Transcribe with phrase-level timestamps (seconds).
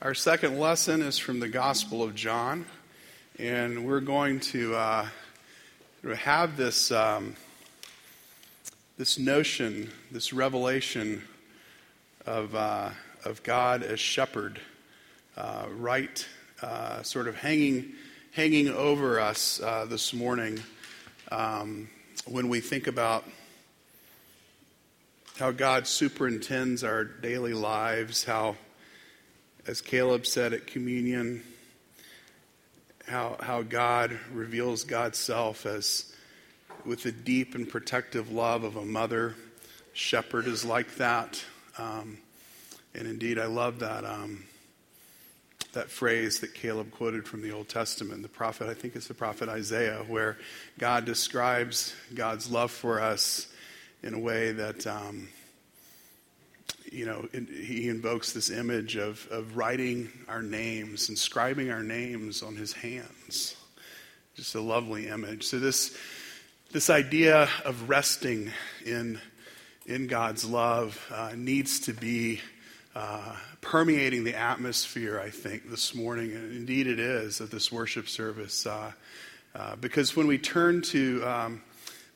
[0.00, 2.66] Our second lesson is from the Gospel of John,
[3.36, 5.08] and we're going to uh,
[6.14, 7.34] have this um,
[8.96, 11.24] this notion, this revelation
[12.26, 12.90] of uh,
[13.24, 14.60] of God as shepherd,
[15.36, 16.24] uh, right,
[16.62, 17.94] uh, sort of hanging
[18.30, 20.62] hanging over us uh, this morning
[21.32, 21.88] um,
[22.24, 23.24] when we think about
[25.40, 28.54] how God superintends our daily lives, how
[29.68, 31.42] as Caleb said at communion,
[33.06, 36.10] how, how God reveals God's self as
[36.86, 39.34] with the deep and protective love of a mother.
[39.92, 41.44] Shepherd is like that.
[41.76, 42.16] Um,
[42.94, 44.44] and indeed, I love that, um,
[45.74, 49.12] that phrase that Caleb quoted from the Old Testament, the prophet, I think it's the
[49.12, 50.38] prophet Isaiah, where
[50.78, 53.48] God describes God's love for us
[54.02, 55.28] in a way that um,
[56.92, 62.56] you know, he invokes this image of, of writing our names, inscribing our names on
[62.56, 63.56] his hands.
[64.34, 65.44] Just a lovely image.
[65.44, 65.96] So this,
[66.72, 68.52] this idea of resting
[68.84, 69.20] in,
[69.86, 72.40] in God's love uh, needs to be
[72.94, 76.32] uh, permeating the atmosphere, I think, this morning.
[76.32, 78.66] And indeed it is of this worship service.
[78.66, 78.92] Uh,
[79.54, 81.62] uh because when we turn to um,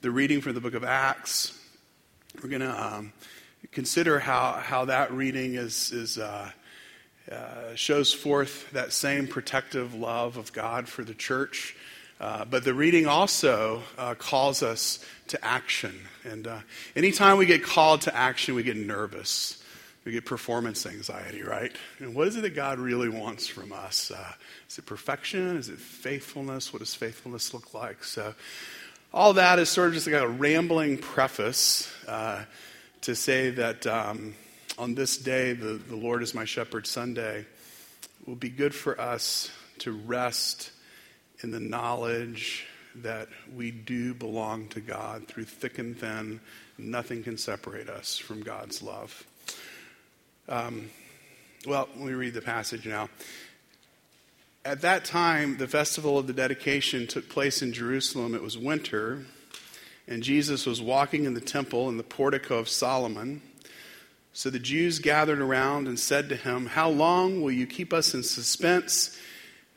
[0.00, 1.58] the reading from the book of Acts,
[2.42, 3.12] we're going to um,
[3.70, 6.50] consider how, how that reading is, is, uh,
[7.30, 11.76] uh, shows forth that same protective love of God for the church.
[12.20, 15.94] Uh, but the reading also uh, calls us to action.
[16.24, 16.58] And uh,
[16.94, 19.62] anytime we get called to action, we get nervous.
[20.04, 21.72] We get performance anxiety, right?
[22.00, 24.10] And what is it that God really wants from us?
[24.10, 24.32] Uh,
[24.68, 25.56] is it perfection?
[25.56, 26.72] Is it faithfulness?
[26.72, 28.02] What does faithfulness look like?
[28.02, 28.34] So,
[29.14, 32.44] all that is sort of just like a rambling preface uh,
[33.02, 34.34] to say that um,
[34.78, 37.44] on this day, the, the Lord is my shepherd Sunday,
[38.26, 40.70] will be good for us to rest
[41.42, 46.40] in the knowledge that we do belong to God through thick and thin.
[46.78, 49.26] Nothing can separate us from God's love.
[50.48, 50.90] Um,
[51.66, 53.08] well, let me read the passage now.
[54.64, 58.34] At that time, the festival of the dedication took place in Jerusalem.
[58.34, 59.24] It was winter
[60.12, 63.40] and Jesus was walking in the temple in the portico of Solomon.
[64.34, 68.12] So the Jews gathered around and said to him, How long will you keep us
[68.12, 69.18] in suspense?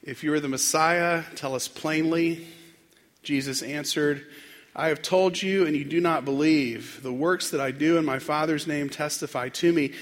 [0.03, 2.47] If you are the Messiah, tell us plainly.
[3.23, 4.25] Jesus answered,
[4.75, 7.02] I have told you, and you do not believe.
[7.02, 9.94] The works that I do in my Father's name testify to me,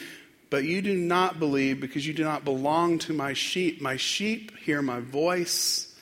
[0.50, 3.82] but you do not believe because you do not belong to my sheep.
[3.82, 5.96] My sheep hear my voice,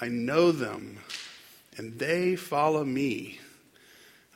[0.00, 0.98] I know them,
[1.76, 3.38] and they follow me.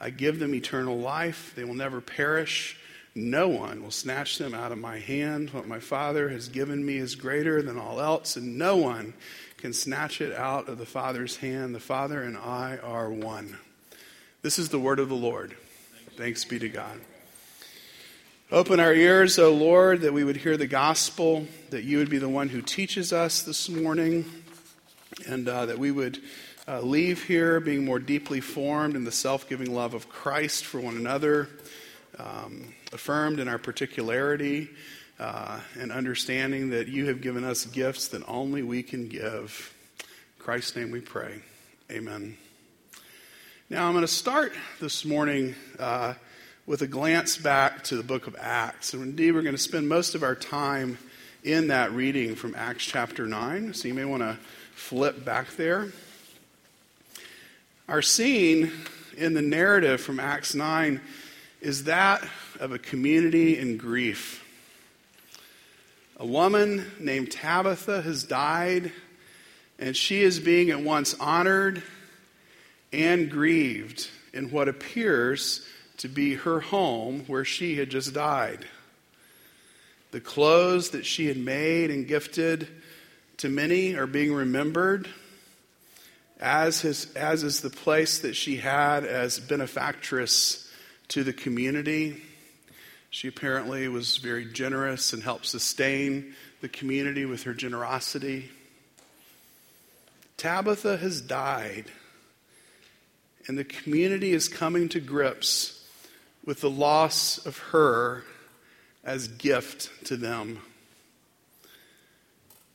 [0.00, 1.52] I give them eternal life.
[1.54, 2.78] They will never perish.
[3.14, 5.50] No one will snatch them out of my hand.
[5.50, 9.14] What my Father has given me is greater than all else, and no one
[9.58, 11.74] can snatch it out of the Father's hand.
[11.74, 13.58] The Father and I are one.
[14.42, 15.54] This is the word of the Lord.
[16.16, 16.98] Thanks be to God.
[18.52, 22.18] Open our ears, O Lord, that we would hear the gospel, that you would be
[22.18, 24.24] the one who teaches us this morning,
[25.26, 26.20] and uh, that we would
[26.70, 30.80] uh, leave here being more deeply formed in the self giving love of Christ for
[30.80, 31.48] one another,
[32.16, 34.70] um, affirmed in our particularity,
[35.18, 39.74] uh, and understanding that you have given us gifts that only we can give.
[39.98, 41.40] In Christ's name we pray.
[41.90, 42.36] Amen.
[43.68, 46.14] Now, I'm going to start this morning uh,
[46.66, 48.94] with a glance back to the book of Acts.
[48.94, 50.98] And indeed, we're going to spend most of our time
[51.42, 53.74] in that reading from Acts chapter 9.
[53.74, 54.38] So you may want to
[54.74, 55.88] flip back there.
[57.90, 58.70] Our scene
[59.16, 61.00] in the narrative from Acts 9
[61.60, 62.24] is that
[62.60, 64.44] of a community in grief.
[66.16, 68.92] A woman named Tabitha has died,
[69.80, 71.82] and she is being at once honored
[72.92, 78.66] and grieved in what appears to be her home where she had just died.
[80.12, 82.68] The clothes that she had made and gifted
[83.38, 85.08] to many are being remembered
[86.40, 90.68] as, his, as is the place that she had as benefactress
[91.08, 92.22] to the community.
[93.10, 98.50] She apparently was very generous and helped sustain the community with her generosity.
[100.38, 101.86] Tabitha has died,
[103.46, 105.84] and the community is coming to grips
[106.46, 108.24] with the loss of her
[109.04, 110.60] as gift to them.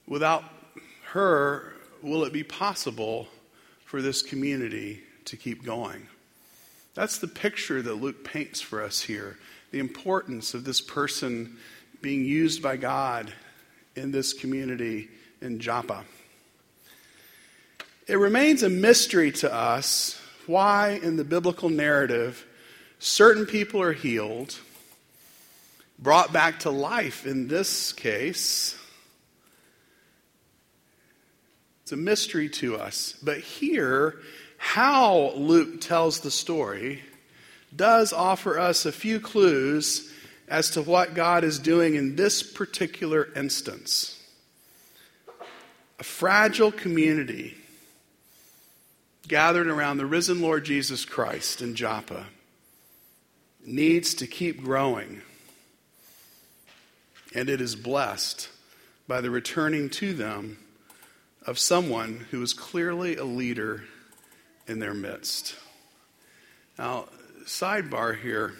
[0.07, 0.43] Without
[1.05, 1.73] her,
[2.03, 3.27] will it be possible
[3.95, 6.05] for this community to keep going.
[6.95, 9.37] That's the picture that Luke paints for us here
[9.71, 11.55] the importance of this person
[12.01, 13.31] being used by God
[13.95, 15.07] in this community
[15.39, 16.03] in Joppa.
[18.05, 22.45] It remains a mystery to us why, in the biblical narrative,
[22.99, 24.59] certain people are healed,
[25.99, 28.75] brought back to life in this case.
[31.85, 33.13] It's a mystery to us.
[33.21, 34.15] But here,
[34.57, 37.03] how Luke tells the story
[37.75, 40.11] does offer us a few clues
[40.47, 44.19] as to what God is doing in this particular instance.
[45.99, 47.55] A fragile community
[49.27, 52.25] gathered around the risen Lord Jesus Christ in Joppa
[53.63, 55.21] needs to keep growing.
[57.35, 58.49] And it is blessed
[59.07, 60.57] by the returning to them
[61.45, 63.83] of someone who is clearly a leader
[64.67, 65.55] in their midst.
[66.77, 67.05] Now,
[67.45, 68.53] sidebar here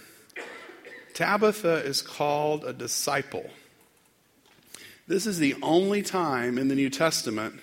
[1.14, 3.50] Tabitha is called a disciple.
[5.08, 7.56] This is the only time in the New Testament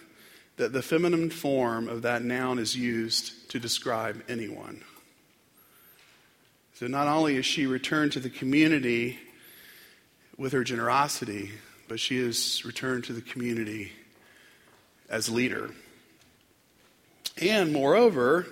[0.57, 4.83] that the feminine form of that noun is used to describe anyone.
[6.75, 9.19] So not only is she returned to the community
[10.39, 11.51] with her generosity,
[11.89, 13.93] but she is returned to the community
[15.13, 15.71] as leader.
[17.41, 18.47] And moreover,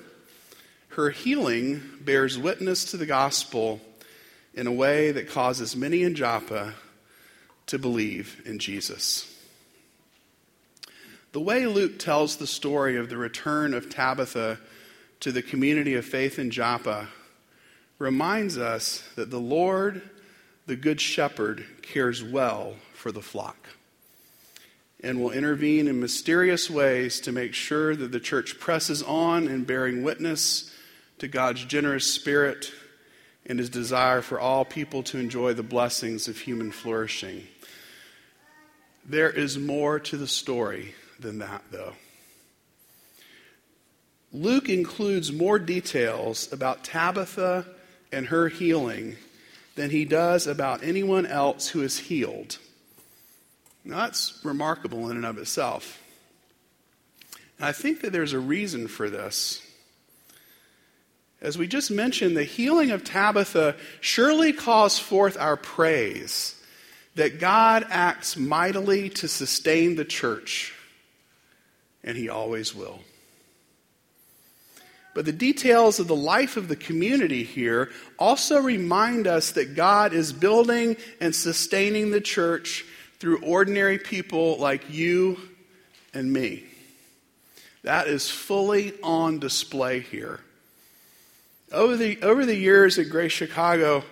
[0.91, 3.81] her healing bears witness to the gospel
[4.55, 6.75] in a way that causes many in Joppa
[7.67, 9.27] to believe in Jesus.
[11.33, 14.59] The way Luke tells the story of the return of Tabitha
[15.21, 17.09] to the community of faith in Joppa
[17.99, 20.03] reminds us that the Lord,
[20.67, 23.69] the Good Shepherd, cares well for the flock
[25.03, 29.65] and will intervene in mysterious ways to make sure that the church presses on in
[29.65, 30.75] bearing witness
[31.19, 32.73] to God's generous spirit
[33.47, 37.47] and his desire for all people to enjoy the blessings of human flourishing.
[39.05, 41.95] There is more to the story than that, though.
[44.33, 47.67] Luke includes more details about Tabitha
[48.13, 49.17] and her healing
[49.75, 52.59] than he does about anyone else who is healed.
[53.85, 56.01] Now, that's remarkable in and of itself.
[57.59, 59.63] And I think that there's a reason for this.
[61.41, 66.55] As we just mentioned, the healing of Tabitha surely calls forth our praise
[67.15, 70.75] that God acts mightily to sustain the church,
[72.05, 73.01] and He always will.
[75.15, 80.13] But the details of the life of the community here also remind us that God
[80.13, 82.85] is building and sustaining the church
[83.21, 85.39] through ordinary people like you
[86.13, 86.65] and me.
[87.85, 90.41] That is fully on display here.
[91.71, 94.03] Over the, over the years at Grace Chicago,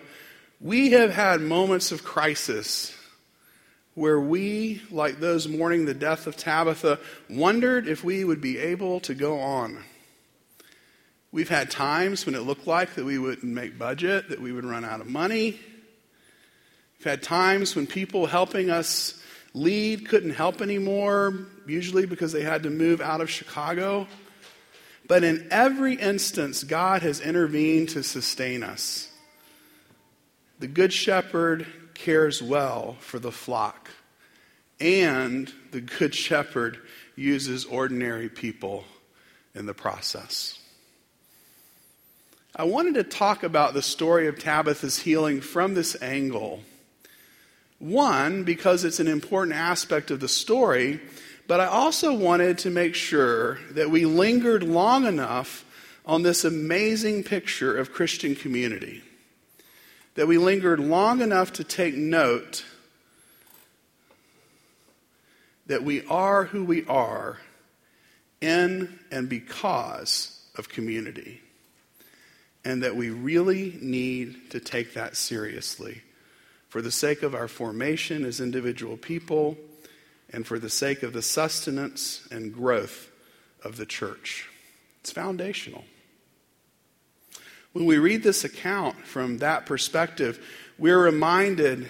[0.60, 2.94] we have had moments of crisis
[3.94, 9.00] where we, like those mourning the death of Tabitha, wondered if we would be able
[9.00, 9.82] to go on.
[11.32, 14.64] We've had times when it looked like that we wouldn't make budget, that we would
[14.64, 15.58] run out of money.
[16.98, 19.22] We've had times when people helping us
[19.54, 24.08] lead couldn't help anymore, usually because they had to move out of Chicago.
[25.06, 29.10] But in every instance, God has intervened to sustain us.
[30.58, 33.90] The Good Shepherd cares well for the flock,
[34.80, 36.78] and the Good Shepherd
[37.14, 38.84] uses ordinary people
[39.54, 40.58] in the process.
[42.56, 46.62] I wanted to talk about the story of Tabitha's healing from this angle.
[47.78, 51.00] One, because it's an important aspect of the story,
[51.46, 55.64] but I also wanted to make sure that we lingered long enough
[56.04, 59.02] on this amazing picture of Christian community.
[60.14, 62.64] That we lingered long enough to take note
[65.66, 67.38] that we are who we are
[68.40, 71.40] in and because of community.
[72.64, 76.02] And that we really need to take that seriously
[76.68, 79.56] for the sake of our formation as individual people
[80.30, 83.10] and for the sake of the sustenance and growth
[83.64, 84.48] of the church.
[85.00, 85.84] It's foundational.
[87.72, 90.44] When we read this account from that perspective,
[90.78, 91.88] we're reminded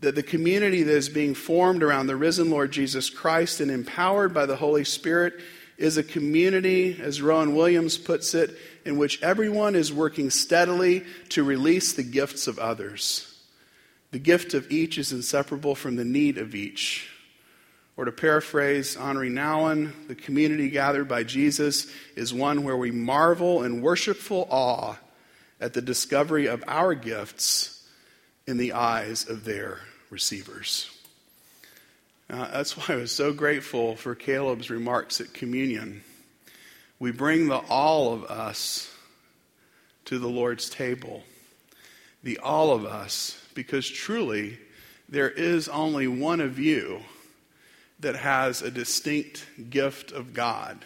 [0.00, 4.32] that the community that is being formed around the risen Lord Jesus Christ and empowered
[4.32, 5.40] by the Holy Spirit
[5.78, 8.50] is a community, as Rowan Williams puts it,
[8.84, 13.38] in which everyone is working steadily to release the gifts of others.
[14.10, 17.08] The gift of each is inseparable from the need of each.
[17.96, 23.62] Or to paraphrase Henri Nouwen, the community gathered by Jesus is one where we marvel
[23.62, 24.96] in worshipful awe
[25.60, 27.86] at the discovery of our gifts
[28.46, 29.80] in the eyes of their
[30.10, 30.90] receivers.
[32.30, 36.02] Uh, that's why I was so grateful for Caleb's remarks at communion.
[36.98, 38.94] We bring the all of us
[40.04, 41.22] to the Lord's table.
[42.22, 44.58] The all of us, because truly,
[45.08, 47.00] there is only one of you
[48.00, 50.84] that has a distinct gift of God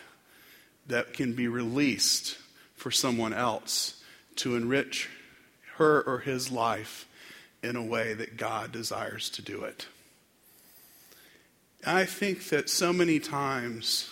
[0.87, 2.39] that can be released
[2.77, 4.03] for someone else
[4.37, 5.09] to enrich
[5.77, 7.09] her or his life
[7.63, 9.87] in a way that God desires to do it.
[11.85, 14.09] I think that so many times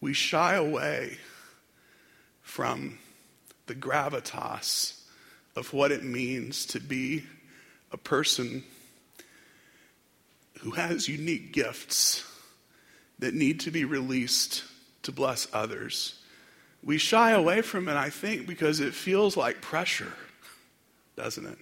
[0.00, 1.18] we shy away
[2.40, 2.98] from
[3.66, 4.98] the gravitas
[5.56, 7.24] of what it means to be
[7.92, 8.64] a person
[10.60, 12.24] who has unique gifts
[13.18, 14.64] that need to be released
[15.02, 16.18] to bless others.
[16.82, 20.12] We shy away from it, I think, because it feels like pressure,
[21.16, 21.58] doesn't it?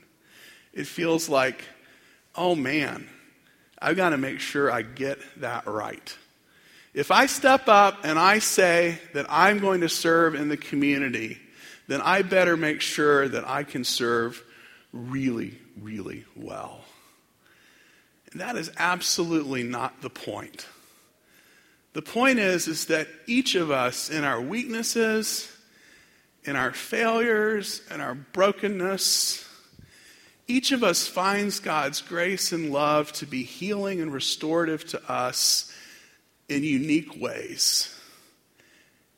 [0.79, 1.65] It feels like,
[2.37, 3.09] oh man,
[3.81, 6.17] I've got to make sure I get that right.
[6.95, 11.41] If I step up and I say that I'm going to serve in the community,
[11.89, 14.41] then I better make sure that I can serve
[14.93, 16.83] really, really well.
[18.31, 20.65] And that is absolutely not the point.
[21.93, 25.51] The point is, is that each of us, in our weaknesses,
[26.45, 29.45] in our failures, in our brokenness,
[30.49, 35.71] each of us finds God's grace and love to be healing and restorative to us
[36.49, 37.95] in unique ways.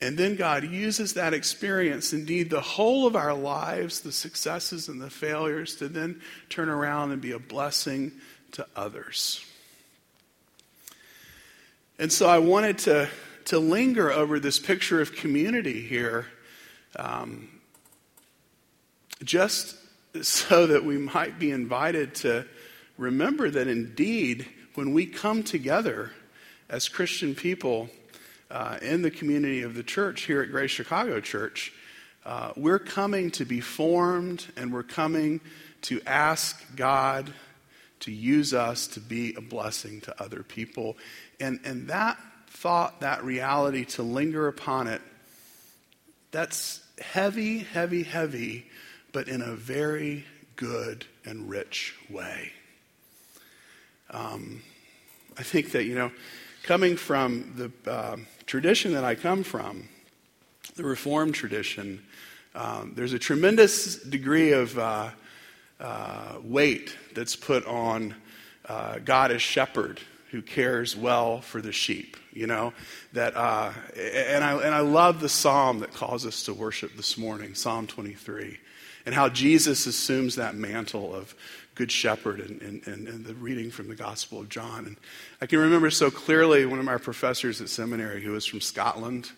[0.02, 5.00] And then God uses that experience, indeed, the whole of our lives, the successes and
[5.00, 8.12] the failures, to then turn around and be a blessing
[8.52, 9.44] to others.
[11.98, 13.08] And so I wanted to,
[13.46, 16.26] to linger over this picture of community here,
[16.96, 17.60] um,
[19.22, 19.76] just
[20.22, 22.46] so that we might be invited to
[22.98, 26.12] remember that indeed, when we come together
[26.68, 27.88] as Christian people,
[28.50, 31.72] uh, in the community of the church here at Grace Chicago Church,
[32.24, 35.40] uh, we're coming to be formed and we're coming
[35.82, 37.32] to ask God
[38.00, 40.96] to use us to be a blessing to other people.
[41.38, 45.00] And, and that thought, that reality, to linger upon it,
[46.30, 48.66] that's heavy, heavy, heavy,
[49.12, 50.24] but in a very
[50.56, 52.52] good and rich way.
[54.10, 54.62] Um,
[55.38, 56.10] I think that, you know,
[56.62, 59.88] coming from the uh, tradition that I come from,
[60.76, 62.02] the Reformed tradition,
[62.54, 65.10] um, there's a tremendous degree of uh,
[65.78, 68.14] uh, weight that's put on
[68.66, 70.00] uh, God as shepherd
[70.30, 72.16] who cares well for the sheep.
[72.32, 72.72] You know
[73.12, 77.18] that, uh, and I and I love the psalm that calls us to worship this
[77.18, 78.58] morning, Psalm 23,
[79.06, 81.34] and how Jesus assumes that mantle of
[81.74, 84.86] Good Shepherd and, and, and, the reading from the Gospel of John.
[84.86, 84.96] And
[85.40, 89.30] I can remember so clearly one of my professors at seminary who was from Scotland.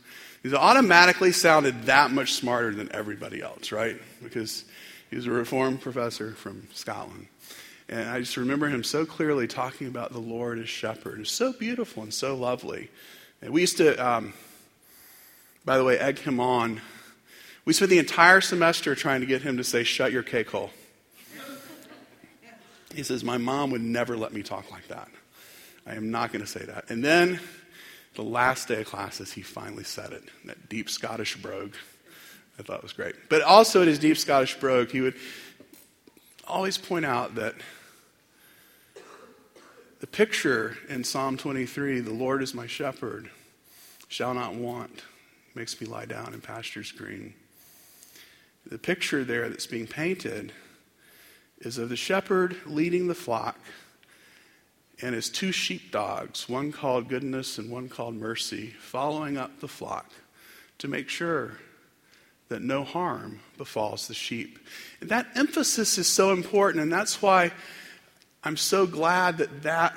[0.42, 3.96] He automatically sounded that much smarter than everybody else, right?
[4.22, 4.64] Because
[5.08, 7.28] he was a Reformed professor from Scotland.
[7.88, 11.20] And I just remember him so clearly talking about the Lord as shepherd.
[11.20, 12.88] It's so beautiful and so lovely.
[13.40, 14.32] And we used to, um,
[15.64, 16.80] by the way, egg him on.
[17.64, 20.70] We spent the entire semester trying to get him to say, shut your cake hole.
[22.94, 25.08] He says, My mom would never let me talk like that.
[25.86, 26.90] I am not going to say that.
[26.90, 27.40] And then
[28.14, 31.74] the last day of classes, he finally said it, that deep Scottish brogue.
[32.58, 33.14] I thought was great.
[33.30, 35.14] But also in his deep Scottish brogue, he would
[36.46, 37.54] always point out that
[40.00, 43.30] the picture in Psalm 23, the Lord is my shepherd,
[44.08, 45.02] shall not want,
[45.54, 47.34] makes me lie down in pastures green.
[48.66, 50.52] The picture there that's being painted
[51.58, 53.58] is of the shepherd leading the flock
[55.00, 60.10] and his two sheepdogs, one called goodness and one called mercy, following up the flock
[60.78, 61.58] to make sure
[62.48, 64.58] that no harm befalls the sheep.
[65.00, 67.50] And that emphasis is so important, and that's why
[68.44, 69.96] I'm so glad that that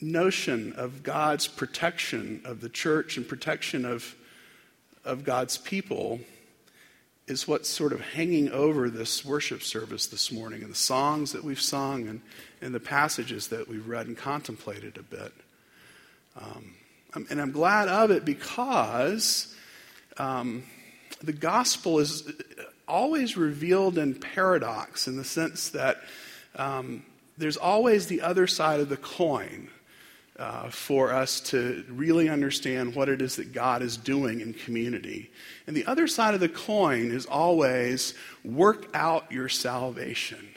[0.00, 4.16] notion of God's protection of the church and protection of,
[5.04, 6.20] of God's people
[7.28, 11.44] is what's sort of hanging over this worship service this morning and the songs that
[11.44, 12.22] we've sung and,
[12.62, 15.32] and the passages that we've read and contemplated a bit.
[16.40, 16.74] Um,
[17.30, 19.54] and I'm glad of it because
[20.16, 20.64] um,
[21.22, 22.30] the gospel is
[22.86, 25.98] always revealed in paradox in the sense that
[26.56, 27.02] um,
[27.36, 29.68] there's always the other side of the coin.
[30.38, 35.30] Uh, for us to really understand what it is that God is doing in community.
[35.66, 38.14] And the other side of the coin is always
[38.44, 40.48] work out your salvation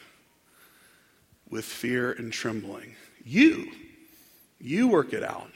[1.49, 2.95] with fear and trembling.
[3.25, 3.71] You,
[4.59, 5.51] you work it out.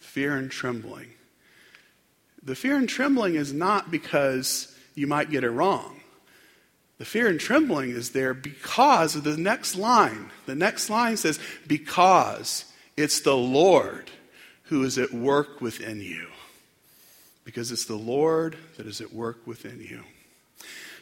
[0.00, 1.08] Fear and trembling.
[2.42, 6.00] The fear and trembling is not because you might get it wrong.
[6.96, 10.30] The fear and trembling is there because of the next line.
[10.46, 12.64] The next line says, Because
[12.98, 14.10] it's the Lord
[14.64, 16.26] who is at work within you.
[17.44, 20.02] Because it's the Lord that is at work within you.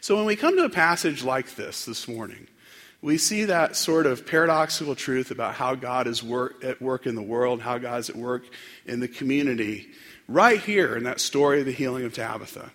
[0.00, 2.46] So when we come to a passage like this this morning,
[3.00, 7.14] we see that sort of paradoxical truth about how God is work, at work in
[7.14, 8.44] the world, how God's at work
[8.84, 9.88] in the community,
[10.28, 12.70] right here in that story of the healing of Tabitha.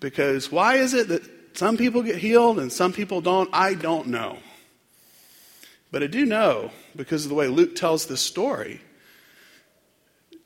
[0.00, 3.50] Because why is it that some people get healed and some people don't?
[3.52, 4.38] I don't know.
[5.90, 8.80] But I do know, because of the way Luke tells this story,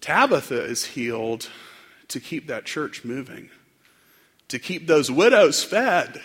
[0.01, 1.51] Tabitha is healed
[2.09, 3.51] to keep that church moving,
[4.49, 6.21] to keep those widows fed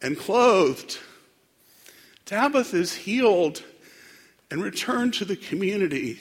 [0.00, 0.98] and clothed
[2.32, 3.62] Tabitha is healed
[4.50, 6.18] and returned to the community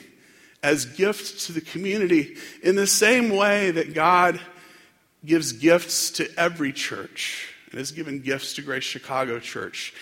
[0.63, 4.39] as gifts to the community in the same way that God
[5.25, 9.93] gives gifts to every church and has given gifts to Grace Chicago Church.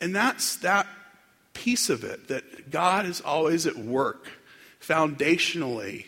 [0.00, 0.86] And that's that
[1.54, 4.28] piece of it that God is always at work
[4.80, 6.06] foundationally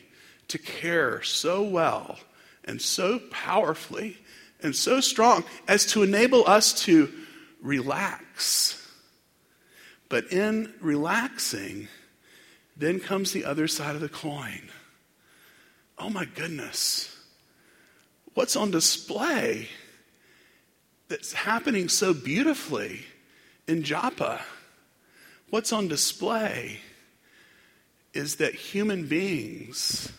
[0.48, 2.18] to care so well
[2.64, 4.18] and so powerfully
[4.62, 7.10] and so strong as to enable us to
[7.62, 8.82] relax
[10.08, 11.88] but in relaxing,
[12.76, 14.70] then comes the other side of the coin.
[15.98, 17.12] Oh my goodness.
[18.34, 19.68] What's on display
[21.08, 23.00] that's happening so beautifully
[23.66, 24.40] in Joppa?
[25.50, 26.80] What's on display
[28.12, 30.12] is that human beings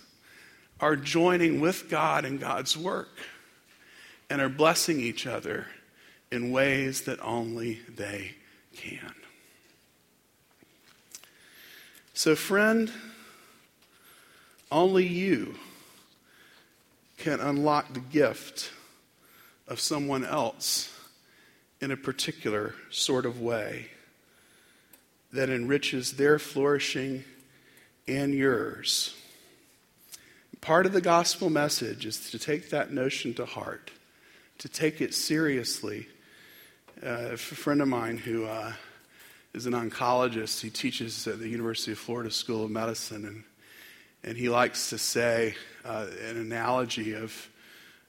[0.79, 3.10] are joining with God in God's work
[4.29, 5.65] and are blessing each other
[6.31, 8.36] in ways that only they
[8.75, 9.13] can.
[12.13, 12.91] So, friend,
[14.71, 15.56] only you
[17.17, 18.71] can unlock the gift
[19.67, 20.93] of someone else
[21.82, 23.88] in a particular sort of way
[25.33, 27.23] that enriches their flourishing
[28.07, 29.15] and yours.
[30.61, 33.91] Part of the gospel message is to take that notion to heart,
[34.57, 36.07] to take it seriously.
[37.03, 38.73] Uh, a friend of mine who uh,
[39.53, 40.61] is an oncologist.
[40.61, 43.43] He teaches at the University of Florida School of Medicine, and,
[44.23, 47.49] and he likes to say uh, an analogy of,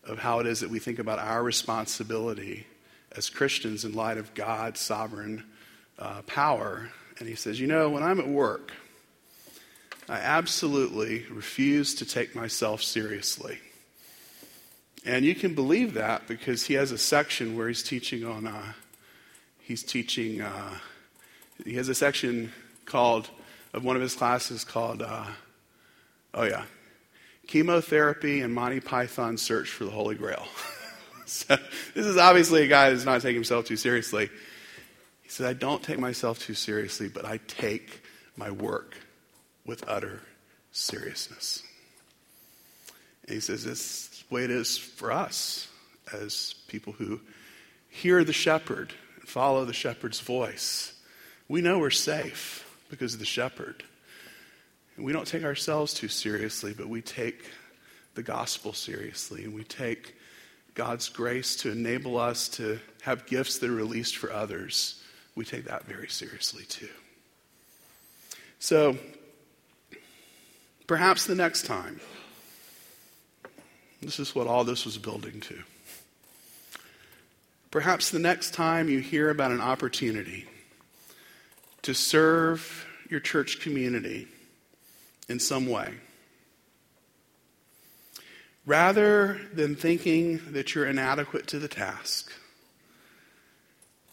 [0.04, 2.66] of how it is that we think about our responsibility
[3.12, 5.44] as Christians in light of God's sovereign
[5.98, 6.90] uh, power.
[7.18, 8.72] And he says, You know, when I'm at work,
[10.08, 13.58] I absolutely refuse to take myself seriously.
[15.04, 18.72] And you can believe that because he has a section where he's teaching on, uh,
[19.60, 20.78] he's teaching uh,
[21.64, 22.52] he has a section
[22.84, 23.28] called,
[23.72, 25.26] of one of his classes called, uh,
[26.34, 26.64] oh yeah,
[27.46, 30.46] Chemotherapy and Monty Python Search for the Holy Grail.
[31.26, 31.56] so
[31.94, 34.30] this is obviously a guy that's not taking himself too seriously.
[35.28, 38.02] He said, I don't take myself too seriously, but I take
[38.34, 38.96] my work
[39.66, 40.22] with utter
[40.72, 41.62] seriousness.
[43.26, 45.68] And he says, This the way it is for us
[46.14, 47.20] as people who
[47.90, 50.94] hear the shepherd and follow the shepherd's voice.
[51.46, 53.84] We know we're safe because of the shepherd.
[54.96, 57.44] And we don't take ourselves too seriously, but we take
[58.14, 59.44] the gospel seriously.
[59.44, 60.14] And we take
[60.72, 64.97] God's grace to enable us to have gifts that are released for others.
[65.38, 66.88] We take that very seriously too.
[68.58, 68.98] So,
[70.88, 72.00] perhaps the next time,
[74.02, 75.62] this is what all this was building to.
[77.70, 80.44] Perhaps the next time you hear about an opportunity
[81.82, 84.26] to serve your church community
[85.28, 85.94] in some way.
[88.66, 92.32] Rather than thinking that you're inadequate to the task,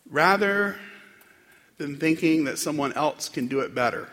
[0.07, 0.75] rather
[1.77, 4.09] than thinking that someone else can do it better,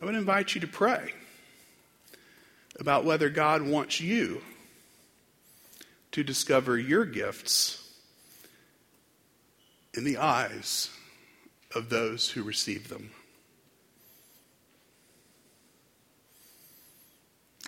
[0.00, 1.12] I would invite you to pray
[2.80, 4.42] about whether God wants you
[6.12, 7.78] to discover your gifts
[9.94, 10.90] in the eyes
[11.74, 13.10] of those who receive them.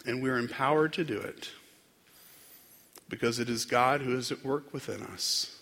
[0.07, 1.51] And we're empowered to do it
[3.09, 5.61] because it is God who is at work within us,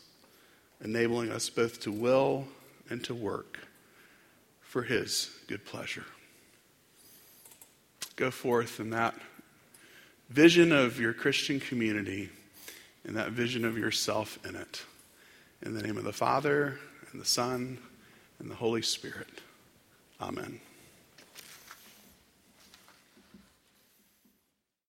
[0.83, 2.47] enabling us both to will
[2.91, 3.59] and to work
[4.61, 6.05] for his good pleasure.
[8.17, 9.15] Go forth in that
[10.29, 12.31] vision of your Christian community
[13.05, 14.83] and that vision of yourself in it.
[15.63, 16.79] In the name of the Father,
[17.13, 17.79] and the Son,
[18.39, 19.29] and the Holy Spirit.
[20.21, 20.61] Amen.